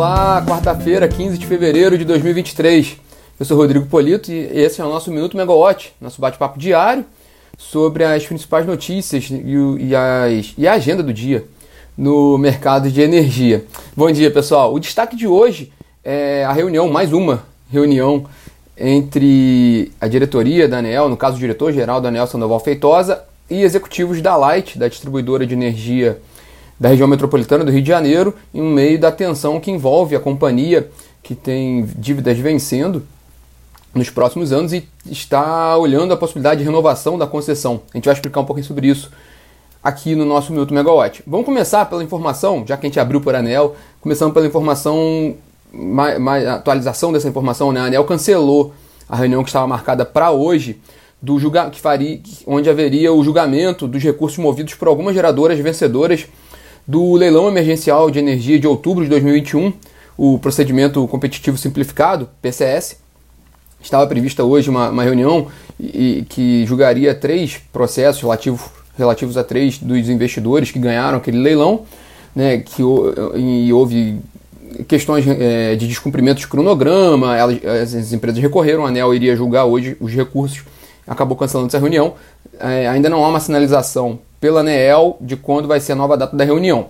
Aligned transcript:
olá! 0.00 0.42
Quarta-feira, 0.48 1.06
15 1.06 1.36
de 1.36 1.46
fevereiro 1.46 1.98
de 1.98 2.06
2023. 2.06 2.96
Eu 3.38 3.44
sou 3.44 3.54
Rodrigo 3.54 3.84
Polito 3.84 4.32
e 4.32 4.48
esse 4.58 4.80
é 4.80 4.84
o 4.84 4.88
nosso 4.88 5.10
Minuto 5.10 5.36
Megawatt, 5.36 5.92
nosso 6.00 6.22
bate-papo 6.22 6.58
diário 6.58 7.04
sobre 7.58 8.02
as 8.02 8.24
principais 8.24 8.64
notícias 8.64 9.28
e, 9.30 9.94
as, 9.94 10.54
e 10.56 10.66
a 10.66 10.72
agenda 10.72 11.02
do 11.02 11.12
dia 11.12 11.44
no 11.98 12.38
mercado 12.38 12.90
de 12.90 12.98
energia. 13.02 13.66
Bom 13.94 14.10
dia, 14.10 14.30
pessoal. 14.30 14.72
O 14.72 14.80
destaque 14.80 15.14
de 15.14 15.26
hoje 15.26 15.70
é 16.02 16.46
a 16.46 16.52
reunião, 16.54 16.88
mais 16.88 17.12
uma 17.12 17.42
reunião 17.70 18.24
entre 18.78 19.92
a 20.00 20.08
diretoria 20.08 20.66
da 20.66 20.78
ANEL, 20.78 21.10
no 21.10 21.16
caso 21.16 21.36
o 21.36 21.40
diretor-geral 21.40 22.00
da 22.00 22.08
ANEL 22.08 22.26
Sandoval 22.26 22.60
Feitosa, 22.60 23.22
e 23.50 23.60
executivos 23.60 24.22
da 24.22 24.34
Light, 24.34 24.78
da 24.78 24.88
distribuidora 24.88 25.46
de 25.46 25.52
energia 25.52 26.18
da 26.80 26.88
região 26.88 27.06
metropolitana 27.06 27.62
do 27.62 27.70
Rio 27.70 27.82
de 27.82 27.88
Janeiro, 27.88 28.34
em 28.54 28.62
meio 28.62 28.98
da 28.98 29.12
tensão 29.12 29.60
que 29.60 29.70
envolve 29.70 30.16
a 30.16 30.20
companhia 30.20 30.90
que 31.22 31.34
tem 31.34 31.84
dívidas 31.96 32.38
vencendo 32.38 33.06
nos 33.94 34.08
próximos 34.08 34.50
anos 34.50 34.72
e 34.72 34.88
está 35.04 35.76
olhando 35.76 36.14
a 36.14 36.16
possibilidade 36.16 36.60
de 36.60 36.64
renovação 36.64 37.18
da 37.18 37.26
concessão. 37.26 37.82
A 37.92 37.98
gente 37.98 38.06
vai 38.06 38.14
explicar 38.14 38.40
um 38.40 38.46
pouquinho 38.46 38.66
sobre 38.66 38.88
isso 38.88 39.10
aqui 39.84 40.14
no 40.14 40.24
nosso 40.24 40.52
Minuto 40.52 40.72
Megawatt. 40.72 41.22
Vamos 41.26 41.44
começar 41.44 41.84
pela 41.84 42.02
informação, 42.02 42.64
já 42.66 42.78
que 42.78 42.86
a 42.86 42.88
gente 42.88 42.98
abriu 42.98 43.20
por 43.20 43.34
ANEL, 43.34 43.76
começando 44.00 44.32
pela 44.32 44.46
informação, 44.46 45.34
mais, 45.70 46.18
mais 46.18 46.46
atualização 46.46 47.12
dessa 47.12 47.28
informação, 47.28 47.72
né? 47.72 47.80
A 47.80 47.84
ANEL 47.84 48.04
cancelou 48.04 48.72
a 49.06 49.16
reunião 49.16 49.42
que 49.42 49.50
estava 49.50 49.66
marcada 49.66 50.06
para 50.06 50.30
hoje, 50.30 50.80
do 51.20 51.38
julga 51.38 51.68
que 51.68 51.80
faria, 51.80 52.20
onde 52.46 52.70
haveria 52.70 53.12
o 53.12 53.22
julgamento 53.22 53.86
dos 53.86 54.02
recursos 54.02 54.38
movidos 54.38 54.74
por 54.74 54.88
algumas 54.88 55.14
geradoras 55.14 55.58
vencedoras 55.58 56.26
do 56.90 57.14
leilão 57.14 57.46
emergencial 57.46 58.10
de 58.10 58.18
energia 58.18 58.58
de 58.58 58.66
outubro 58.66 59.04
de 59.04 59.10
2021, 59.10 59.72
o 60.18 60.40
procedimento 60.40 61.06
competitivo 61.06 61.56
simplificado, 61.56 62.28
PCS. 62.42 62.96
Estava 63.80 64.04
prevista 64.08 64.42
hoje 64.42 64.68
uma, 64.68 64.90
uma 64.90 65.04
reunião 65.04 65.46
e, 65.78 66.26
que 66.28 66.66
julgaria 66.66 67.14
três 67.14 67.58
processos 67.72 68.20
relativo, 68.20 68.72
relativos 68.98 69.36
a 69.36 69.44
três 69.44 69.78
dos 69.78 70.08
investidores 70.08 70.72
que 70.72 70.80
ganharam 70.80 71.18
aquele 71.18 71.38
leilão, 71.38 71.82
né, 72.34 72.58
que 72.58 72.82
e 73.36 73.72
houve 73.72 74.18
questões 74.88 75.24
é, 75.28 75.76
de 75.76 75.86
descumprimento 75.86 76.40
de 76.40 76.48
cronograma, 76.48 77.36
elas, 77.36 77.64
as 77.64 78.12
empresas 78.12 78.42
recorreram, 78.42 78.84
a 78.84 78.88
ANEL 78.88 79.14
iria 79.14 79.36
julgar 79.36 79.64
hoje 79.64 79.96
os 80.00 80.12
recursos, 80.12 80.64
acabou 81.06 81.36
cancelando 81.36 81.68
essa 81.68 81.78
reunião. 81.78 82.14
É, 82.58 82.88
ainda 82.88 83.08
não 83.08 83.24
há 83.24 83.28
uma 83.28 83.40
sinalização 83.40 84.18
pela 84.40 84.60
ANEEL 84.60 85.16
de 85.20 85.36
quando 85.36 85.68
vai 85.68 85.80
ser 85.80 85.92
a 85.92 85.96
nova 85.96 86.16
data 86.16 86.36
da 86.36 86.44
reunião. 86.44 86.88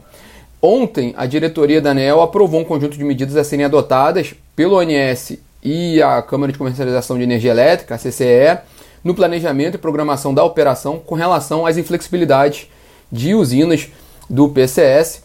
Ontem, 0.63 1.15
a 1.17 1.27
diretoria 1.27 1.81
da 1.81 1.91
ANEEL 1.91 2.21
aprovou 2.21 2.61
um 2.61 2.65
conjunto 2.65 2.97
de 2.97 3.05
medidas 3.05 3.37
a 3.37 3.43
serem 3.43 3.65
adotadas 3.65 4.35
pelo 4.55 4.77
ONS 4.77 5.39
e 5.63 6.03
a 6.03 6.23
Câmara 6.23 6.53
de 6.53 6.59
Comercialização 6.59 7.17
de 7.17 7.25
Energia 7.25 7.51
Elétrica, 7.51 7.95
a 7.95 7.99
CCE, 7.99 8.59
no 9.03 9.15
planejamento 9.15 9.75
e 9.75 9.79
programação 9.79 10.33
da 10.33 10.45
operação 10.45 10.99
com 10.99 11.15
relação 11.15 11.67
às 11.67 11.77
inflexibilidades 11.77 12.69
de 13.11 13.35
usinas 13.35 13.89
do 14.29 14.49
PCS, 14.49 15.23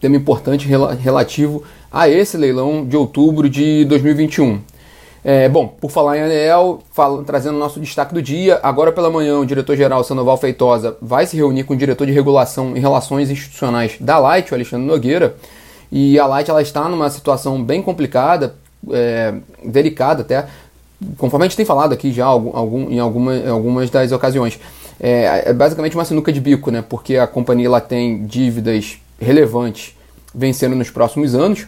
tema 0.00 0.16
importante 0.16 0.66
relativo 0.66 1.62
a 1.90 2.08
esse 2.08 2.36
leilão 2.36 2.84
de 2.84 2.96
outubro 2.96 3.48
de 3.48 3.84
2021. 3.84 4.60
É, 5.22 5.48
bom, 5.48 5.68
por 5.68 5.90
falar 5.90 6.16
em 6.16 6.22
fala, 6.92 7.22
trazendo 7.24 7.56
o 7.56 7.58
nosso 7.58 7.78
destaque 7.78 8.14
do 8.14 8.22
dia, 8.22 8.58
agora 8.62 8.90
pela 8.90 9.10
manhã 9.10 9.38
o 9.38 9.44
diretor-geral 9.44 10.02
Sandoval 10.02 10.36
Feitosa 10.38 10.96
vai 11.00 11.26
se 11.26 11.36
reunir 11.36 11.64
com 11.64 11.74
o 11.74 11.76
diretor 11.76 12.06
de 12.06 12.12
regulação 12.12 12.74
e 12.74 12.80
relações 12.80 13.30
institucionais 13.30 13.96
da 14.00 14.18
Light, 14.18 14.50
o 14.50 14.54
Alexandre 14.54 14.86
Nogueira, 14.86 15.36
e 15.92 16.18
a 16.18 16.26
Light 16.26 16.48
ela 16.48 16.62
está 16.62 16.88
numa 16.88 17.10
situação 17.10 17.62
bem 17.62 17.82
complicada, 17.82 18.54
é, 18.90 19.34
delicada 19.62 20.22
até, 20.22 20.46
conforme 21.18 21.44
a 21.44 21.48
gente 21.48 21.56
tem 21.56 21.66
falado 21.66 21.92
aqui 21.92 22.12
já 22.12 22.24
algum, 22.24 22.90
em, 22.90 22.98
alguma, 22.98 23.36
em 23.36 23.48
algumas 23.48 23.90
das 23.90 24.12
ocasiões. 24.12 24.58
É, 24.98 25.44
é, 25.46 25.52
basicamente 25.52 25.94
uma 25.96 26.04
sinuca 26.04 26.32
de 26.32 26.40
bico, 26.40 26.70
né? 26.70 26.84
Porque 26.86 27.16
a 27.16 27.26
companhia 27.26 27.66
ela 27.66 27.80
tem 27.80 28.24
dívidas 28.26 28.98
relevantes 29.18 29.96
vencendo 30.34 30.76
nos 30.76 30.90
próximos 30.90 31.34
anos, 31.34 31.66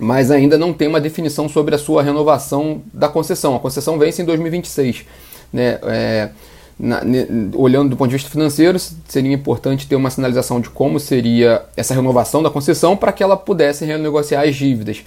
mas 0.00 0.30
ainda 0.30 0.56
não 0.56 0.72
tem 0.72 0.88
uma 0.88 1.00
definição 1.00 1.46
sobre 1.46 1.74
a 1.74 1.78
sua 1.78 2.02
renovação 2.02 2.80
da 2.92 3.06
concessão. 3.06 3.54
A 3.54 3.60
concessão 3.60 3.98
vence 3.98 4.22
em 4.22 4.24
2026. 4.24 5.04
Né? 5.52 5.78
É, 5.82 6.30
na, 6.78 7.04
ne, 7.04 7.50
olhando 7.54 7.90
do 7.90 7.96
ponto 7.96 8.08
de 8.08 8.16
vista 8.16 8.30
financeiro, 8.30 8.78
seria 9.06 9.32
importante 9.32 9.86
ter 9.86 9.96
uma 9.96 10.08
sinalização 10.08 10.58
de 10.58 10.70
como 10.70 10.98
seria 10.98 11.62
essa 11.76 11.92
renovação 11.92 12.42
da 12.42 12.48
concessão 12.48 12.96
para 12.96 13.12
que 13.12 13.22
ela 13.22 13.36
pudesse 13.36 13.84
renegociar 13.84 14.48
as 14.48 14.56
dívidas. 14.56 15.04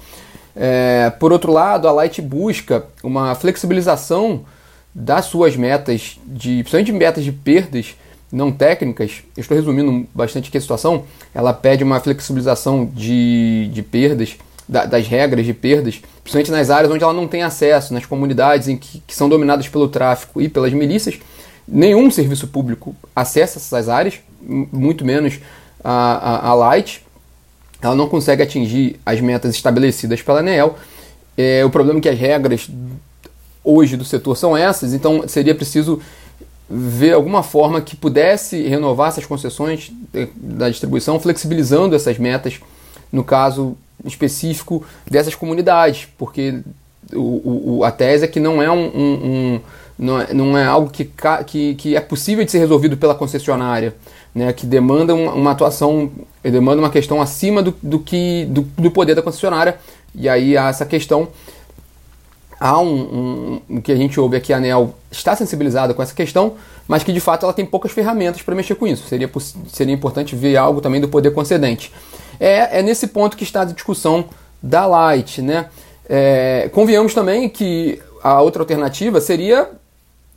É, 0.55 1.11
por 1.19 1.31
outro 1.31 1.51
lado, 1.51 1.87
a 1.87 1.91
Light 1.91 2.21
busca 2.21 2.85
uma 3.01 3.33
flexibilização 3.33 4.45
das 4.93 5.25
suas 5.25 5.57
metas, 5.57 6.19
de, 6.23 6.57
principalmente 6.57 6.85
de 6.85 6.93
metas 6.93 7.23
de 7.23 7.31
perdas 7.31 7.95
não 8.31 8.51
técnicas. 8.51 9.23
Eu 9.35 9.41
estou 9.41 9.57
resumindo 9.57 10.07
bastante 10.13 10.49
aqui 10.49 10.57
a 10.59 10.61
situação. 10.61 11.05
Ela 11.33 11.51
pede 11.51 11.83
uma 11.83 11.99
flexibilização 11.99 12.85
de, 12.85 13.69
de 13.73 13.81
perdas 13.81 14.37
da, 14.67 14.85
das 14.85 15.07
regras 15.07 15.45
de 15.45 15.53
perdas, 15.53 16.01
principalmente 16.23 16.51
nas 16.51 16.69
áreas 16.69 16.91
onde 16.91 17.03
ela 17.03 17.13
não 17.13 17.27
tem 17.27 17.43
acesso, 17.43 17.93
nas 17.93 18.05
comunidades 18.05 18.67
em 18.67 18.77
que, 18.77 19.01
que 19.05 19.15
são 19.15 19.27
dominadas 19.29 19.67
pelo 19.67 19.87
tráfico 19.87 20.41
e 20.41 20.47
pelas 20.47 20.73
milícias. 20.73 21.19
Nenhum 21.67 22.09
serviço 22.11 22.47
público 22.47 22.95
acessa 23.15 23.57
essas 23.57 23.89
áreas, 23.89 24.19
muito 24.41 25.05
menos 25.05 25.39
a, 25.83 25.91
a, 25.91 26.49
a 26.49 26.53
Light. 26.53 27.05
Ela 27.81 27.95
não 27.95 28.07
consegue 28.07 28.41
atingir 28.41 28.99
as 29.05 29.19
metas 29.21 29.53
estabelecidas 29.55 30.21
pela 30.21 30.39
ANEEL. 30.39 30.77
É, 31.37 31.63
o 31.65 31.69
problema 31.69 31.99
é 31.99 32.01
que 32.01 32.09
as 32.09 32.19
regras 32.19 32.69
hoje 33.63 33.95
do 33.95 34.03
setor 34.03 34.35
são 34.35 34.55
essas, 34.55 34.93
então 34.93 35.27
seria 35.27 35.55
preciso 35.55 36.01
ver 36.69 37.13
alguma 37.13 37.43
forma 37.43 37.81
que 37.81 37.95
pudesse 37.95 38.61
renovar 38.67 39.09
essas 39.09 39.25
concessões 39.25 39.91
da 40.35 40.69
distribuição, 40.69 41.19
flexibilizando 41.19 41.95
essas 41.95 42.17
metas, 42.17 42.59
no 43.11 43.23
caso 43.23 43.77
específico 44.05 44.83
dessas 45.09 45.35
comunidades, 45.35 46.07
porque 46.17 46.59
o, 47.13 47.77
o, 47.77 47.83
a 47.83 47.91
tese 47.91 48.25
é 48.25 48.27
que 48.27 48.39
não 48.39 48.61
é, 48.61 48.71
um, 48.71 48.85
um, 48.85 49.13
um 49.25 49.61
não, 49.97 50.21
é, 50.21 50.33
não 50.33 50.57
é 50.57 50.65
algo 50.65 50.89
que, 50.89 51.09
que, 51.45 51.75
que 51.75 51.95
é 51.95 52.01
possível 52.01 52.43
de 52.43 52.51
ser 52.51 52.59
resolvido 52.59 52.97
pela 52.97 53.15
concessionária, 53.15 53.95
né, 54.33 54.51
que 54.51 54.65
demanda 54.65 55.13
uma, 55.13 55.33
uma 55.33 55.51
atuação, 55.51 56.11
demanda 56.43 56.81
uma 56.81 56.89
questão 56.89 57.21
acima 57.21 57.61
do, 57.61 57.75
do, 57.81 57.99
que, 57.99 58.45
do, 58.45 58.61
do 58.77 58.91
poder 58.91 59.15
da 59.15 59.21
concessionária, 59.21 59.77
e 60.15 60.27
aí 60.27 60.57
há 60.57 60.69
essa 60.69 60.85
questão 60.85 61.29
há 62.63 62.79
um, 62.79 63.59
um, 63.69 63.81
que 63.81 63.91
a 63.91 63.95
gente 63.95 64.17
ouve 64.17 64.37
aqui, 64.37 64.53
a 64.53 64.57
ANEL 64.57 64.95
está 65.11 65.35
sensibilizada 65.35 65.93
com 65.93 66.01
essa 66.01 66.15
questão, 66.15 66.53
mas 66.87 67.03
que 67.03 67.11
de 67.11 67.19
fato 67.19 67.43
ela 67.43 67.51
tem 67.51 67.65
poucas 67.65 67.91
ferramentas 67.91 68.41
para 68.41 68.55
mexer 68.55 68.75
com 68.75 68.87
isso. 68.87 69.05
Seria, 69.05 69.29
seria 69.67 69.93
importante 69.93 70.33
ver 70.33 70.55
algo 70.55 70.79
também 70.79 71.01
do 71.01 71.09
poder 71.09 71.31
concedente. 71.31 71.91
É, 72.39 72.79
é 72.79 72.81
nesse 72.81 73.07
ponto 73.07 73.37
que 73.37 73.43
está 73.43 73.61
a 73.61 73.65
discussão 73.65 74.25
da 74.61 74.85
Light. 74.85 75.41
Né? 75.41 75.67
É, 76.09 76.69
convenhamos 76.73 77.13
também 77.13 77.49
que 77.49 78.01
a 78.23 78.41
outra 78.41 78.61
alternativa 78.61 79.19
seria 79.19 79.69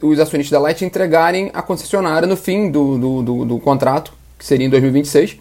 os 0.02 0.18
acionistas 0.18 0.50
da 0.50 0.60
Light 0.60 0.84
entregarem 0.84 1.50
a 1.54 1.62
concessionária 1.62 2.26
no 2.26 2.36
fim 2.36 2.70
do, 2.70 2.98
do, 2.98 3.22
do, 3.22 3.44
do 3.44 3.58
contrato, 3.58 4.12
que 4.38 4.44
seria 4.44 4.66
em 4.66 4.70
2026, 4.70 5.38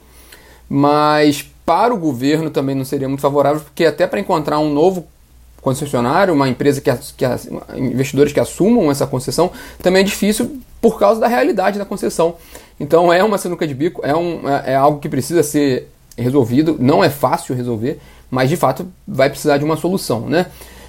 mas 0.69 1.43
para 1.65 1.93
o 1.93 1.97
governo 1.97 2.49
também 2.49 2.75
não 2.75 2.85
seria 2.85 3.09
muito 3.09 3.21
favorável, 3.21 3.61
porque 3.61 3.85
até 3.85 4.07
para 4.07 4.19
encontrar 4.19 4.59
um 4.59 4.71
novo 4.71 5.07
concessionário, 5.61 6.31
uma 6.33 6.47
empresa 6.47 6.79
que, 6.79 6.91
que 7.17 7.25
investidores 7.75 8.31
que 8.31 8.39
assumam 8.39 8.91
essa 8.91 9.07
concessão, 9.07 9.51
também 9.81 10.01
é 10.01 10.03
difícil 10.03 10.61
por 10.79 10.99
causa 10.99 11.19
da 11.19 11.27
realidade 11.27 11.79
da 11.79 11.85
concessão. 11.85 12.35
Então 12.79 13.11
é 13.11 13.23
uma 13.23 13.39
sinuca 13.39 13.67
de 13.67 13.73
bico, 13.73 14.01
é, 14.05 14.15
um, 14.15 14.47
é, 14.47 14.73
é 14.73 14.75
algo 14.75 14.99
que 14.99 15.09
precisa 15.09 15.41
ser 15.41 15.89
resolvido, 16.17 16.77
não 16.79 17.03
é 17.03 17.09
fácil 17.09 17.55
resolver, 17.55 17.99
mas 18.29 18.49
de 18.49 18.57
fato 18.57 18.87
vai 19.07 19.29
precisar 19.29 19.57
de 19.57 19.63
uma 19.63 19.77
solução. 19.77 20.21
Né? 20.21 20.47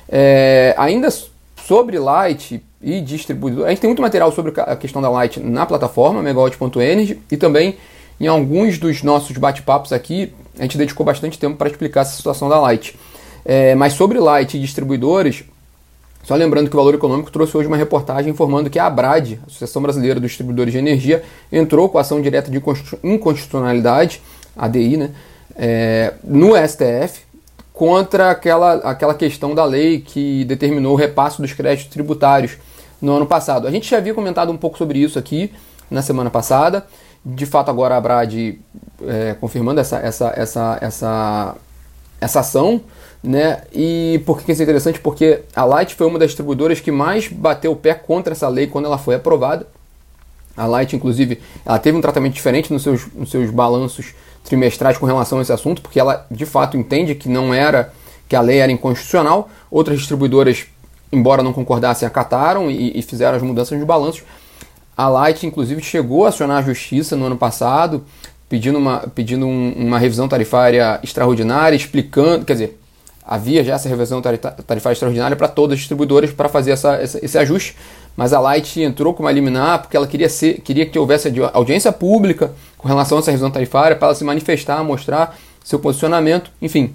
É, 0.09 0.75
ainda 0.79 1.09
sobre 1.57 1.99
Light 1.99 2.63
e 2.81 3.01
distribuidor, 3.01 3.67
a 3.67 3.71
gente 3.71 3.81
tem 3.81 3.89
muito 3.89 4.03
material 4.03 4.31
sobre 4.33 4.53
a 4.61 4.77
questão 4.77 5.03
da 5.03 5.09
Light 5.09 5.41
na 5.41 5.67
plataforma 5.67 6.23
megawatt.energy 6.23 7.21
e 7.31 7.37
também 7.37 7.77
em 8.19 8.27
alguns 8.27 8.79
dos 8.79 9.03
nossos 9.03 9.37
bate-papos 9.37 9.93
aqui, 9.93 10.33
a 10.59 10.63
gente 10.63 10.79
dedicou 10.79 11.05
bastante 11.05 11.39
tempo 11.39 11.57
para 11.57 11.69
explicar 11.69 12.01
essa 12.03 12.17
situação 12.17 12.49
da 12.49 12.59
Light. 12.59 12.99
É, 13.45 13.75
mas 13.75 13.93
sobre 13.93 14.19
Light 14.19 14.57
e 14.57 14.61
distribuidores, 14.61 15.45
só 16.25 16.35
lembrando 16.35 16.69
que 16.69 16.75
o 16.75 16.79
Valor 16.79 16.95
Econômico 16.95 17.31
trouxe 17.31 17.57
hoje 17.57 17.69
uma 17.69 17.77
reportagem 17.77 18.33
informando 18.33 18.69
que 18.69 18.79
a 18.79 18.87
ABRAD, 18.87 19.39
Associação 19.47 19.81
Brasileira 19.83 20.19
dos 20.19 20.31
Distribuidores 20.31 20.73
de 20.73 20.79
Energia, 20.79 21.23
entrou 21.53 21.89
com 21.89 21.99
ação 21.99 22.21
direta 22.21 22.51
de 22.51 22.61
inconstitucionalidade, 23.05 24.21
ADI, 24.57 24.97
né, 24.97 25.11
é, 25.57 26.15
no 26.25 26.53
STF, 26.57 27.23
contra 27.73 28.31
aquela, 28.31 28.75
aquela 28.77 29.15
questão 29.15 29.55
da 29.55 29.65
lei 29.65 30.01
que 30.01 30.45
determinou 30.45 30.95
o 30.95 30.97
repasse 30.97 31.41
dos 31.41 31.53
créditos 31.53 31.93
tributários 31.93 32.57
no 33.01 33.13
ano 33.13 33.27
passado. 33.27 33.67
A 33.67 33.71
gente 33.71 33.89
já 33.89 33.99
havia 33.99 34.15
comentado 34.15 34.51
um 34.51 34.57
pouco 34.57 34.79
sobre 34.79 34.99
isso 34.99 35.19
aqui 35.19 35.53
na 35.91 36.03
semana 36.03 36.31
passada. 36.31 36.87
De 37.25 37.45
fato, 37.45 37.71
agora 37.71 37.95
a 37.95 37.99
ABRAD 37.99 38.59
é, 39.07 39.37
confirmando 39.39 39.81
essa, 39.81 39.99
essa, 39.99 40.33
essa, 40.37 40.79
essa 40.81 41.57
essa 42.21 42.41
ação, 42.41 42.81
né? 43.23 43.63
E 43.73 44.23
por 44.25 44.41
que 44.41 44.53
isso 44.53 44.63
é 44.63 44.65
interessante? 44.65 45.01
Porque 45.01 45.43
a 45.55 45.65
Light 45.65 45.95
foi 45.95 46.07
uma 46.07 46.19
das 46.19 46.29
distribuidoras 46.29 46.81
que 46.81 46.91
mais 46.91 47.29
bateu 47.29 47.73
o 47.73 47.77
pé 47.77 47.95
contra 47.95 48.33
essa 48.33 48.49
lei 48.49 48.67
quando 48.67 48.87
ela 48.87 48.99
foi 48.99 49.15
aprovada. 49.15 49.67
A 50.57 50.67
Light, 50.67 50.97
inclusive, 50.97 51.41
ela 51.65 51.79
teve 51.79 51.97
um 51.97 52.01
tratamento 52.01 52.35
diferente 52.35 52.73
nos 52.73 52.83
seus, 52.83 53.07
nos 53.15 53.31
seus 53.31 53.51
balanços 53.51 54.15
trimestrais 54.45 54.97
com 54.97 55.05
relação 55.05 55.39
a 55.39 55.43
esse 55.43 55.53
assunto, 55.53 55.83
porque 55.83 56.01
ela 56.01 56.27
de 56.31 56.47
fato 56.47 56.77
entende 56.77 57.15
que 57.15 57.29
não 57.29 57.53
era 57.53 57.93
que 58.29 58.35
a 58.35 58.41
lei 58.41 58.59
era 58.59 58.73
inconstitucional. 58.73 59.51
Outras 59.71 59.99
distribuidoras, 59.99 60.67
embora 61.13 61.43
não 61.43 61.53
concordassem, 61.53 62.07
acataram 62.07 62.71
e, 62.71 62.99
e 62.99 63.03
fizeram 63.03 63.37
as 63.37 63.43
mudanças 63.43 63.77
nos 63.77 63.87
balanços. 63.87 64.23
A 64.97 65.09
Light, 65.09 65.47
inclusive, 65.47 65.83
chegou 65.83 66.25
a 66.25 66.31
acionar 66.31 66.59
a 66.59 66.63
justiça 66.63 67.15
no 67.17 67.27
ano 67.27 67.37
passado, 67.37 68.05
pedindo 68.49 68.79
uma, 68.79 69.01
pedindo 69.15 69.47
um, 69.47 69.73
uma 69.73 69.99
revisão 69.99 70.27
tarifária 70.27 70.99
extraordinária, 71.03 71.77
explicando, 71.77 72.45
quer 72.47 72.55
dizer, 72.55 72.81
havia 73.23 73.63
já 73.63 73.75
essa 73.75 73.89
revisão 73.89 74.23
tarifária 74.23 74.95
extraordinária 74.95 75.37
para 75.37 75.49
todas 75.49 75.75
as 75.75 75.81
distribuidoras 75.81 76.31
para 76.31 76.49
fazer 76.49 76.71
essa, 76.71 76.95
essa, 76.95 77.25
esse 77.25 77.37
ajuste, 77.37 77.77
mas 78.17 78.33
a 78.33 78.41
Light 78.41 78.81
entrou 78.81 79.13
com 79.13 79.23
uma 79.23 79.31
liminar 79.31 79.83
porque 79.83 79.97
ela 79.97 80.07
queria, 80.07 80.29
ser, 80.29 80.61
queria 80.61 80.87
que 80.87 80.99
houvesse 80.99 81.33
audiência 81.53 81.93
pública 81.93 82.53
com 82.79 82.89
relação 82.89 83.19
a 83.19 83.21
essa 83.21 83.31
revisão 83.31 83.51
tarifária 83.51 83.97
para 83.97 84.09
ela 84.09 84.15
se 84.15 84.25
manifestar, 84.25 84.83
mostrar 84.83 85.37
seu 85.63 85.79
posicionamento, 85.79 86.51
enfim. 86.63 86.95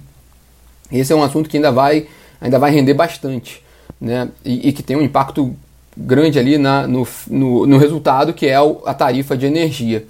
Esse 0.92 1.14
é 1.14 1.16
um 1.16 1.24
assunto 1.24 1.50
que 1.50 1.58
ainda 1.58 1.72
vai, 1.72 2.08
ainda 2.40 2.58
vai 2.58 2.72
render 2.72 2.94
bastante, 2.94 3.64
né? 4.00 4.30
E, 4.44 4.70
e 4.70 4.74
que 4.74 4.82
tem 4.82 4.96
um 4.96 5.02
impacto 5.02 5.56
grande 5.96 6.40
ali 6.40 6.58
na, 6.58 6.88
no, 6.88 7.08
no, 7.28 7.68
no 7.68 7.78
resultado, 7.78 8.34
que 8.34 8.48
é 8.48 8.56
a 8.86 8.94
tarifa 8.94 9.38
de 9.38 9.46
energia. 9.46 10.06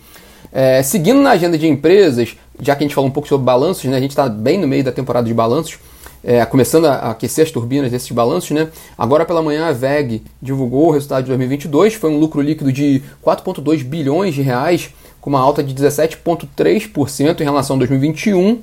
É, 0.51 0.83
seguindo 0.83 1.21
na 1.21 1.31
agenda 1.31 1.57
de 1.57 1.67
empresas, 1.67 2.35
já 2.59 2.75
que 2.75 2.83
a 2.83 2.87
gente 2.87 2.95
falou 2.95 3.09
um 3.09 3.13
pouco 3.13 3.27
sobre 3.27 3.45
balanços, 3.45 3.85
né, 3.85 3.97
a 3.97 3.99
gente 3.99 4.11
está 4.11 4.27
bem 4.27 4.59
no 4.59 4.67
meio 4.67 4.83
da 4.83 4.91
temporada 4.91 5.27
de 5.27 5.33
balanços, 5.33 5.79
é, 6.23 6.45
começando 6.45 6.85
a 6.85 7.11
aquecer 7.11 7.45
as 7.45 7.51
turbinas 7.51 7.91
desses 7.91 8.11
balanços, 8.11 8.51
né? 8.51 8.69
Agora 8.97 9.25
pela 9.25 9.41
manhã 9.41 9.67
a 9.67 9.71
VEG 9.71 10.21
divulgou 10.41 10.87
o 10.87 10.91
resultado 10.91 11.23
de 11.23 11.27
2022, 11.29 11.95
foi 11.95 12.11
um 12.11 12.19
lucro 12.19 12.41
líquido 12.41 12.71
de 12.71 13.01
4,2 13.25 13.83
bilhões 13.83 14.35
de 14.35 14.41
reais, 14.41 14.89
com 15.19 15.29
uma 15.29 15.39
alta 15.39 15.63
de 15.63 15.73
17,3% 15.73 17.41
em 17.41 17.43
relação 17.43 17.75
a 17.75 17.79
2021. 17.79 18.59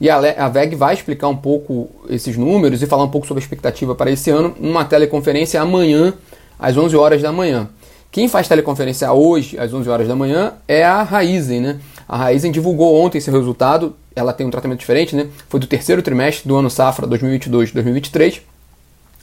E 0.00 0.08
a 0.08 0.48
VEG 0.48 0.76
vai 0.76 0.94
explicar 0.94 1.26
um 1.26 1.36
pouco 1.36 1.88
esses 2.08 2.36
números 2.36 2.80
e 2.80 2.86
falar 2.86 3.02
um 3.02 3.10
pouco 3.10 3.26
sobre 3.26 3.42
a 3.42 3.44
expectativa 3.44 3.96
para 3.96 4.10
esse 4.10 4.30
ano 4.30 4.54
numa 4.60 4.84
teleconferência 4.84 5.60
amanhã, 5.60 6.14
às 6.56 6.76
11 6.76 6.96
horas 6.96 7.20
da 7.20 7.32
manhã. 7.32 7.68
Quem 8.10 8.28
faz 8.28 8.46
teleconferência 8.46 9.12
hoje, 9.12 9.58
às 9.58 9.74
11 9.74 9.88
horas 9.88 10.08
da 10.08 10.14
manhã, 10.14 10.52
é 10.68 10.84
a 10.84 11.02
Raizen, 11.02 11.60
né? 11.60 11.80
A 12.08 12.16
Raizen 12.16 12.50
divulgou 12.50 12.98
ontem 12.98 13.20
seu 13.20 13.34
resultado, 13.34 13.94
ela 14.16 14.32
tem 14.32 14.46
um 14.46 14.50
tratamento 14.50 14.80
diferente, 14.80 15.14
né? 15.14 15.28
Foi 15.48 15.60
do 15.60 15.66
terceiro 15.66 16.00
trimestre 16.00 16.48
do 16.48 16.56
ano 16.56 16.70
safra 16.70 17.06
2022-2023. 17.06 18.40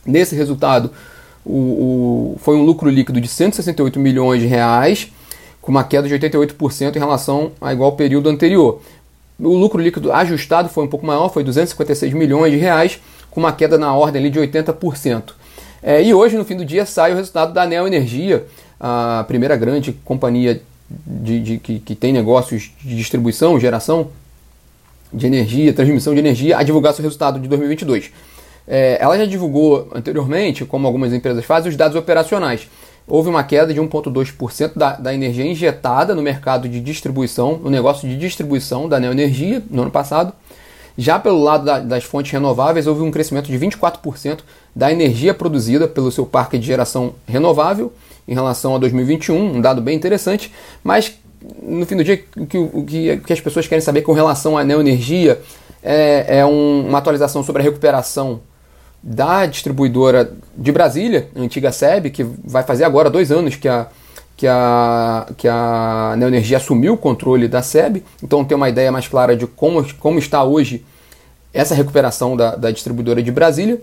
Nesse 0.05 0.35
resultado, 0.35 0.91
o, 1.43 2.35
o, 2.35 2.39
foi 2.39 2.55
um 2.55 2.63
lucro 2.63 2.87
líquido 2.87 3.19
de 3.19 3.27
168 3.27 3.99
milhões 3.99 4.39
de 4.39 4.47
reais, 4.47 5.11
com 5.59 5.71
uma 5.71 5.83
queda 5.83 6.07
de 6.07 6.13
88% 6.13 6.95
em 6.95 6.99
relação 6.99 7.51
ao 7.59 7.71
igual 7.71 7.93
período 7.93 8.29
anterior. 8.29 8.79
O 9.39 9.55
lucro 9.57 9.81
líquido 9.81 10.13
ajustado 10.13 10.69
foi 10.69 10.83
um 10.83 10.87
pouco 10.87 11.07
maior, 11.07 11.29
foi 11.29 11.43
256 11.43 12.13
milhões 12.13 12.51
de 12.51 12.59
reais, 12.59 12.99
com 13.31 13.39
uma 13.39 13.51
queda 13.51 13.79
na 13.79 13.95
ordem 13.95 14.21
ali 14.21 14.29
de 14.29 14.39
80%. 14.39 15.33
É, 15.81 16.03
e 16.03 16.13
hoje, 16.13 16.37
no 16.37 16.45
fim 16.45 16.55
do 16.55 16.63
dia, 16.63 16.85
sai 16.85 17.13
o 17.13 17.15
resultado 17.15 17.51
da 17.51 17.65
Neo 17.65 17.87
Energia, 17.87 18.45
a 18.79 19.25
primeira 19.27 19.55
grande 19.55 19.91
companhia 20.05 20.61
de, 20.89 21.39
de 21.39 21.57
que, 21.57 21.79
que, 21.79 21.95
tem 21.95 22.13
negócios 22.13 22.71
de 22.83 22.95
distribuição, 22.95 23.59
geração 23.59 24.09
de 25.11 25.25
energia, 25.25 25.73
transmissão 25.73 26.13
de 26.13 26.19
energia, 26.19 26.57
a 26.57 26.63
divulgar 26.63 26.93
seu 26.93 27.03
resultado 27.03 27.39
de 27.39 27.47
2022. 27.47 28.11
É, 28.67 28.97
ela 28.99 29.17
já 29.17 29.25
divulgou 29.25 29.89
anteriormente, 29.93 30.65
como 30.65 30.87
algumas 30.87 31.13
empresas 31.13 31.45
fazem, 31.45 31.69
os 31.69 31.77
dados 31.77 31.97
operacionais. 31.97 32.67
Houve 33.07 33.29
uma 33.29 33.43
queda 33.43 33.73
de 33.73 33.79
1,2% 33.79 34.71
da, 34.75 34.93
da 34.93 35.13
energia 35.13 35.45
injetada 35.45 36.15
no 36.15 36.21
mercado 36.21 36.67
de 36.67 36.79
distribuição, 36.79 37.57
no 37.57 37.69
negócio 37.69 38.07
de 38.07 38.17
distribuição 38.17 38.89
da 38.89 38.99
Neoenergia 38.99 39.63
no 39.69 39.83
ano 39.83 39.91
passado. 39.91 40.33
Já 40.97 41.19
pelo 41.19 41.41
lado 41.41 41.65
da, 41.65 41.79
das 41.79 42.03
fontes 42.03 42.31
renováveis, 42.31 42.87
houve 42.87 43.01
um 43.01 43.11
crescimento 43.11 43.47
de 43.47 43.59
24% 43.59 44.39
da 44.75 44.91
energia 44.91 45.33
produzida 45.33 45.87
pelo 45.87 46.11
seu 46.11 46.25
parque 46.25 46.57
de 46.57 46.65
geração 46.65 47.13
renovável 47.27 47.91
em 48.27 48.33
relação 48.33 48.75
a 48.75 48.77
2021, 48.77 49.57
um 49.57 49.61
dado 49.61 49.81
bem 49.81 49.95
interessante, 49.95 50.51
mas 50.83 51.17
no 51.61 51.85
fim 51.85 51.95
do 51.95 52.03
dia, 52.03 52.23
o 52.37 52.45
que, 52.45 52.57
o 52.57 52.83
que, 52.83 53.33
as 53.33 53.39
pessoas 53.39 53.67
querem 53.67 53.81
saber 53.81 54.01
com 54.01 54.13
relação 54.13 54.57
à 54.57 54.63
neoenergia 54.63 55.39
é, 55.83 56.39
é 56.39 56.45
um, 56.45 56.87
uma 56.87 56.97
atualização 56.97 57.43
sobre 57.43 57.61
a 57.61 57.65
recuperação 57.65 58.41
da 59.01 59.45
distribuidora 59.45 60.33
de 60.57 60.71
Brasília, 60.71 61.29
a 61.35 61.39
antiga 61.39 61.71
SEB, 61.71 62.09
que 62.09 62.23
vai 62.23 62.63
fazer 62.63 62.83
agora 62.85 63.09
dois 63.09 63.31
anos 63.31 63.55
que 63.55 63.67
a, 63.67 63.87
que 64.35 64.47
a, 64.47 65.27
que 65.37 65.47
a 65.47 66.15
Neoenergia 66.17 66.57
assumiu 66.57 66.93
o 66.93 66.97
controle 66.97 67.47
da 67.47 67.61
SEB, 67.61 68.03
então 68.23 68.43
tem 68.43 68.55
uma 68.55 68.67
ideia 68.67 68.91
mais 68.91 69.07
clara 69.07 69.35
de 69.35 69.45
como, 69.45 69.85
como 69.99 70.17
está 70.17 70.43
hoje 70.43 70.83
essa 71.53 71.75
recuperação 71.75 72.35
da, 72.35 72.55
da 72.55 72.71
distribuidora 72.71 73.21
de 73.21 73.31
Brasília. 73.31 73.79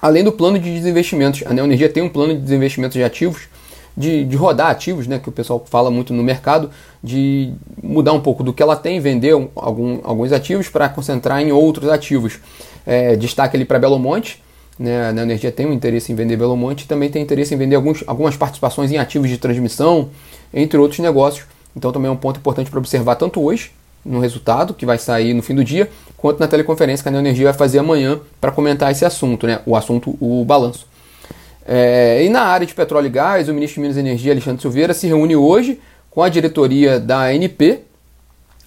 Além 0.00 0.22
do 0.22 0.30
plano 0.30 0.58
de 0.58 0.72
desinvestimentos, 0.72 1.42
a 1.44 1.52
Neoenergia 1.52 1.88
tem 1.88 2.02
um 2.02 2.08
plano 2.08 2.34
de 2.34 2.40
desinvestimentos 2.40 2.94
de 2.94 3.02
ativos, 3.02 3.48
de, 3.96 4.24
de 4.24 4.36
rodar 4.36 4.70
ativos, 4.70 5.08
né, 5.08 5.18
que 5.18 5.28
o 5.28 5.32
pessoal 5.32 5.64
fala 5.68 5.90
muito 5.90 6.14
no 6.14 6.22
mercado, 6.22 6.70
de 7.02 7.52
mudar 7.82 8.12
um 8.12 8.20
pouco 8.20 8.44
do 8.44 8.52
que 8.52 8.62
ela 8.62 8.76
tem, 8.76 9.00
vender 9.00 9.32
algum, 9.56 9.98
alguns 10.04 10.32
ativos 10.32 10.68
para 10.68 10.88
concentrar 10.88 11.42
em 11.42 11.50
outros 11.50 11.88
ativos. 11.88 12.38
É, 12.86 13.16
destaque 13.16 13.56
ali 13.56 13.64
para 13.64 13.78
Belo 13.78 13.98
Monte, 13.98 14.40
né, 14.78 15.08
a 15.08 15.12
Neoenergia 15.12 15.50
tem 15.50 15.66
um 15.66 15.72
interesse 15.72 16.12
em 16.12 16.14
vender 16.14 16.36
Belo 16.36 16.56
Monte 16.56 16.82
e 16.82 16.86
também 16.86 17.10
tem 17.10 17.20
interesse 17.20 17.52
em 17.52 17.58
vender 17.58 17.74
alguns, 17.74 18.04
algumas 18.06 18.36
participações 18.36 18.92
em 18.92 18.98
ativos 18.98 19.28
de 19.28 19.36
transmissão, 19.36 20.10
entre 20.54 20.78
outros 20.78 21.00
negócios. 21.00 21.44
Então 21.74 21.90
também 21.90 22.08
é 22.08 22.12
um 22.12 22.16
ponto 22.16 22.38
importante 22.38 22.70
para 22.70 22.78
observar 22.78 23.16
tanto 23.16 23.42
hoje, 23.42 23.72
no 24.04 24.20
resultado 24.20 24.74
que 24.74 24.86
vai 24.86 24.98
sair 24.98 25.34
no 25.34 25.42
fim 25.42 25.54
do 25.54 25.64
dia, 25.64 25.90
quanto 26.16 26.40
na 26.40 26.48
teleconferência 26.48 27.02
que 27.02 27.08
a 27.08 27.12
Neoenergia 27.12 27.46
vai 27.46 27.54
fazer 27.54 27.78
amanhã 27.78 28.18
para 28.40 28.50
comentar 28.50 28.90
esse 28.90 29.04
assunto, 29.04 29.46
né? 29.46 29.60
O 29.66 29.76
assunto, 29.76 30.16
o 30.20 30.44
balanço. 30.44 30.86
É, 31.66 32.24
e 32.24 32.28
na 32.30 32.42
área 32.42 32.66
de 32.66 32.74
petróleo 32.74 33.06
e 33.06 33.10
gás, 33.10 33.48
o 33.48 33.54
ministro 33.54 33.74
de 33.74 33.80
Minas 33.82 33.96
e 33.96 34.00
Energia, 34.00 34.32
Alexandre 34.32 34.62
Silveira, 34.62 34.94
se 34.94 35.06
reúne 35.06 35.36
hoje 35.36 35.78
com 36.10 36.22
a 36.22 36.28
diretoria 36.28 36.98
da 36.98 37.24
ANP 37.26 37.80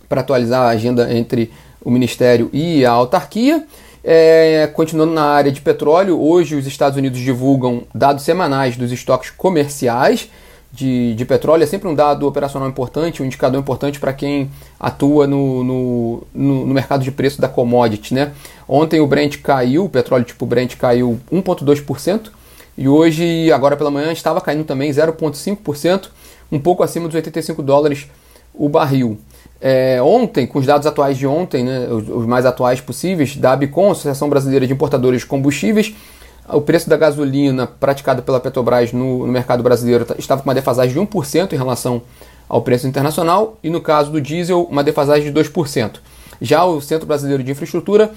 para 0.07 0.21
atualizar 0.21 0.61
a 0.61 0.69
agenda 0.69 1.11
entre 1.11 1.51
o 1.83 1.89
Ministério 1.89 2.49
e 2.53 2.85
a 2.85 2.91
autarquia. 2.91 3.65
É, 4.03 4.69
continuando 4.73 5.13
na 5.13 5.23
área 5.23 5.51
de 5.51 5.61
petróleo, 5.61 6.19
hoje 6.19 6.55
os 6.55 6.65
Estados 6.67 6.97
Unidos 6.97 7.19
divulgam 7.19 7.83
dados 7.93 8.23
semanais 8.23 8.77
dos 8.77 8.91
estoques 8.91 9.29
comerciais 9.31 10.29
de, 10.71 11.13
de 11.15 11.25
petróleo 11.25 11.63
é 11.63 11.65
sempre 11.65 11.87
um 11.87 11.93
dado 11.93 12.25
operacional 12.25 12.69
importante, 12.69 13.21
um 13.21 13.25
indicador 13.25 13.59
importante 13.59 13.99
para 13.99 14.13
quem 14.13 14.49
atua 14.79 15.27
no, 15.27 15.63
no, 15.63 16.23
no, 16.33 16.65
no, 16.65 16.73
mercado 16.73 17.03
de 17.03 17.11
preço 17.11 17.41
da 17.41 17.49
commodity. 17.49 18.13
Né? 18.13 18.31
Ontem 18.67 19.01
o 19.01 19.07
Brent 19.07 19.37
caiu, 19.41 19.85
o 19.85 19.89
petróleo 19.89 20.23
tipo 20.23 20.45
Brent 20.45 20.77
caiu 20.77 21.19
1,2%, 21.31 22.29
e 22.77 22.87
hoje, 22.87 23.51
agora 23.51 23.75
pela 23.75 23.91
manhã, 23.91 24.11
estava 24.11 24.39
caindo 24.39 24.63
também 24.63 24.89
0,5%, 24.89 26.07
um 26.51 26.59
pouco 26.59 26.83
acima 26.83 27.07
dos 27.07 27.15
85 27.15 27.61
dólares 27.61 28.07
o 28.53 28.69
barril. 28.69 29.19
É, 29.59 30.01
ontem, 30.01 30.47
com 30.47 30.57
os 30.57 30.65
dados 30.65 30.87
atuais 30.87 31.17
de 31.17 31.27
ontem, 31.27 31.63
né, 31.63 31.87
os, 31.89 32.09
os 32.09 32.25
mais 32.25 32.45
atuais 32.45 32.81
possíveis, 32.81 33.35
da 33.35 33.51
ABCOM, 33.51 33.91
Associação 33.91 34.29
Brasileira 34.29 34.65
de 34.65 34.73
Importadores 34.73 35.21
de 35.21 35.27
Combustíveis, 35.27 35.93
o 36.47 36.61
preço 36.61 36.89
da 36.89 36.97
gasolina 36.97 37.67
praticado 37.67 38.21
pela 38.21 38.39
Petrobras 38.39 38.91
no, 38.91 39.25
no 39.25 39.31
mercado 39.31 39.63
brasileiro 39.63 40.05
estava 40.17 40.41
com 40.41 40.49
uma 40.49 40.55
defasagem 40.55 40.93
de 40.93 40.99
1% 40.99 41.53
em 41.53 41.57
relação 41.57 42.01
ao 42.49 42.61
preço 42.61 42.87
internacional 42.87 43.57
e 43.63 43.69
no 43.69 43.79
caso 43.79 44.11
do 44.11 44.19
diesel, 44.19 44.63
uma 44.63 44.83
defasagem 44.83 45.31
de 45.31 45.39
2%. 45.39 45.99
Já 46.41 46.65
o 46.65 46.81
Centro 46.81 47.07
Brasileiro 47.07 47.43
de 47.43 47.51
Infraestrutura 47.51 48.11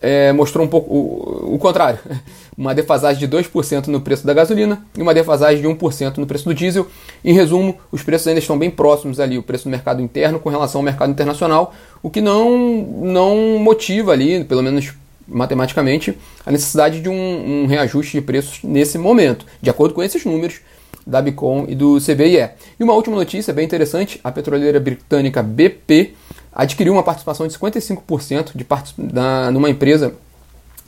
é, 0.00 0.32
mostrou 0.32 0.64
um 0.64 0.68
pouco 0.68 0.94
o, 0.94 1.54
o, 1.54 1.58
contrário, 1.58 1.98
uma 2.56 2.74
defasagem 2.74 3.18
de 3.18 3.36
2% 3.36 3.86
no 3.88 4.00
preço 4.00 4.26
da 4.26 4.34
gasolina 4.34 4.84
e 4.96 5.02
uma 5.02 5.14
defasagem 5.14 5.60
de 5.60 5.68
1% 5.68 6.18
no 6.18 6.26
preço 6.26 6.44
do 6.44 6.54
diesel. 6.54 6.86
Em 7.24 7.32
resumo, 7.32 7.76
os 7.90 8.02
preços 8.02 8.28
ainda 8.28 8.40
estão 8.40 8.58
bem 8.58 8.70
próximos 8.70 9.18
ali, 9.18 9.38
o 9.38 9.42
preço 9.42 9.64
do 9.64 9.70
mercado 9.70 10.02
interno 10.02 10.38
com 10.38 10.48
relação 10.48 10.80
ao 10.80 10.84
mercado 10.84 11.10
internacional, 11.10 11.74
o 12.02 12.10
que 12.10 12.20
não, 12.20 12.58
não 13.00 13.58
motiva 13.58 14.12
ali, 14.12 14.44
pelo 14.44 14.62
menos 14.62 14.92
matematicamente 15.28 16.16
a 16.44 16.50
necessidade 16.50 17.00
de 17.00 17.08
um, 17.08 17.64
um, 17.64 17.66
reajuste 17.66 18.12
de 18.12 18.22
preços 18.22 18.60
nesse 18.62 18.96
momento, 18.96 19.44
de 19.60 19.68
acordo 19.68 19.94
com 19.94 20.02
esses 20.02 20.24
números 20.24 20.60
da 21.06 21.20
Bicom 21.20 21.66
e 21.68 21.74
do 21.74 21.98
CBIE. 22.00 22.50
E 22.78 22.84
uma 22.84 22.94
última 22.94 23.16
notícia 23.16 23.52
bem 23.52 23.64
interessante: 23.64 24.20
a 24.24 24.32
petroleira 24.32 24.80
britânica 24.80 25.42
BP 25.42 26.14
adquiriu 26.52 26.92
uma 26.92 27.02
participação 27.02 27.46
de 27.46 27.56
55% 27.56 28.50
de 28.54 28.64
part... 28.64 28.92
na, 28.96 29.50
numa 29.50 29.70
empresa, 29.70 30.14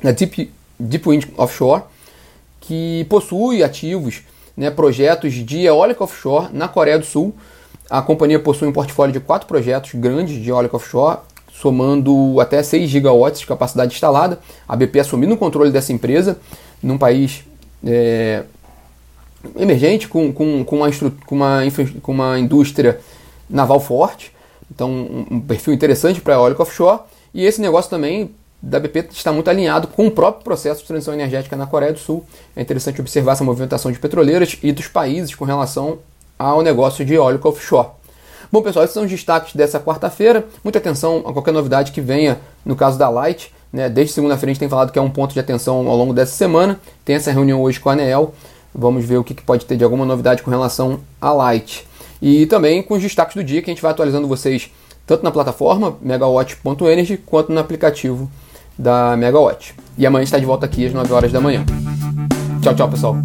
na 0.02 0.10
Deep, 0.10 0.50
Deep 0.78 1.08
Wind 1.08 1.26
Offshore, 1.36 1.82
que 2.60 3.06
possui 3.08 3.62
ativos, 3.62 4.22
né, 4.56 4.70
projetos 4.70 5.32
de 5.32 5.64
eólica 5.64 6.02
offshore 6.02 6.48
na 6.52 6.68
Coreia 6.68 6.98
do 6.98 7.06
Sul. 7.06 7.34
A 7.88 8.00
companhia 8.02 8.38
possui 8.38 8.68
um 8.68 8.72
portfólio 8.72 9.12
de 9.12 9.20
quatro 9.20 9.48
projetos 9.48 9.92
grandes 9.94 10.40
de 10.40 10.48
eólica 10.48 10.76
offshore 10.76 11.18
somando 11.52 12.40
até 12.40 12.62
6 12.62 12.88
gigawatts 12.88 13.40
de 13.40 13.46
capacidade 13.46 13.94
instalada. 13.94 14.38
A 14.68 14.76
BP 14.76 15.00
assumindo 15.00 15.34
o 15.34 15.36
controle 15.36 15.70
dessa 15.70 15.92
empresa 15.92 16.38
num 16.82 16.96
país 16.96 17.44
é, 17.84 18.44
emergente, 19.56 20.08
com, 20.08 20.32
com, 20.32 20.64
com, 20.64 20.76
uma, 20.76 20.90
com, 21.26 21.34
uma, 21.34 21.60
com 22.02 22.12
uma 22.12 22.38
indústria 22.38 23.00
naval 23.48 23.80
forte. 23.80 24.32
Então, 24.70 24.90
um, 24.90 25.26
um 25.30 25.40
perfil 25.40 25.74
interessante 25.74 26.20
para 26.20 26.34
a 26.34 26.38
eólica 26.38 26.62
offshore. 26.62 27.00
E 27.34 27.44
esse 27.44 27.60
negócio 27.60 27.90
também 27.90 28.30
da 28.62 28.78
BP 28.78 29.08
está 29.12 29.32
muito 29.32 29.48
alinhado 29.48 29.88
com 29.88 30.06
o 30.06 30.10
próprio 30.10 30.44
processo 30.44 30.82
de 30.82 30.86
transição 30.86 31.14
energética 31.14 31.56
na 31.56 31.66
Coreia 31.66 31.92
do 31.92 31.98
Sul. 31.98 32.24
É 32.54 32.60
interessante 32.60 33.00
observar 33.00 33.32
essa 33.32 33.44
movimentação 33.44 33.90
de 33.90 33.98
petroleiras 33.98 34.56
e 34.62 34.70
dos 34.72 34.86
países 34.86 35.34
com 35.34 35.44
relação 35.44 35.98
ao 36.38 36.62
negócio 36.62 37.04
de 37.04 37.14
eólica 37.14 37.48
offshore. 37.48 37.88
Bom, 38.52 38.62
pessoal, 38.62 38.84
esses 38.84 38.94
são 38.94 39.04
os 39.04 39.10
destaques 39.10 39.54
dessa 39.54 39.78
quarta-feira. 39.78 40.44
Muita 40.64 40.78
atenção 40.78 41.22
a 41.24 41.32
qualquer 41.32 41.52
novidade 41.52 41.92
que 41.92 42.00
venha 42.00 42.40
no 42.64 42.74
caso 42.74 42.98
da 42.98 43.08
Light. 43.08 43.52
Né? 43.72 43.88
Desde 43.88 44.12
segunda-feira 44.12 44.50
a 44.50 44.52
gente 44.52 44.58
tem 44.58 44.68
falado 44.68 44.90
que 44.90 44.98
é 44.98 45.02
um 45.02 45.08
ponto 45.08 45.32
de 45.32 45.38
atenção 45.38 45.88
ao 45.88 45.96
longo 45.96 46.12
dessa 46.12 46.32
semana. 46.32 46.80
Tem 47.04 47.14
essa 47.14 47.30
reunião 47.30 47.62
hoje 47.62 47.78
com 47.78 47.88
a 47.88 47.92
ANEEL. 47.92 48.34
Vamos 48.74 49.04
ver 49.04 49.18
o 49.18 49.24
que, 49.24 49.34
pode 49.34 49.66
ter 49.66 49.76
de 49.76 49.84
alguma 49.84 50.04
novidade 50.04 50.42
com 50.42 50.50
relação 50.50 50.98
à 51.20 51.32
Light. 51.32 51.86
E 52.20 52.44
também 52.46 52.82
com 52.82 52.94
os 52.94 53.02
destaques 53.02 53.36
do 53.36 53.44
dia 53.44 53.62
que 53.62 53.70
a 53.70 53.72
gente 53.72 53.82
vai 53.82 53.92
atualizando 53.92 54.26
vocês 54.26 54.68
tanto 55.06 55.22
na 55.22 55.30
plataforma 55.30 55.96
megawatt.energy 56.02 57.18
quanto 57.18 57.52
no 57.52 57.60
aplicativo 57.60 58.28
da 58.76 59.16
Megawatt. 59.16 59.74
E 59.96 60.04
amanhã 60.06 60.24
está 60.24 60.38
de 60.38 60.46
volta 60.46 60.66
aqui 60.66 60.86
às 60.86 60.92
9 60.92 61.12
horas 61.12 61.30
da 61.30 61.40
manhã. 61.40 61.64
Tchau, 62.62 62.74
tchau, 62.74 62.88
pessoal. 62.88 63.16